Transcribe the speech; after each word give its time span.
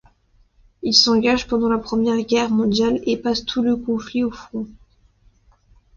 Il 0.81 0.95
s'engage 0.95 1.45
pendant 1.45 1.69
la 1.69 1.77
Première 1.77 2.19
Guerre 2.25 2.49
mondiale 2.49 2.99
et 3.05 3.17
passe 3.17 3.45
tout 3.45 3.61
le 3.61 3.75
conflit 3.75 4.23
au 4.23 4.31
front. 4.31 4.65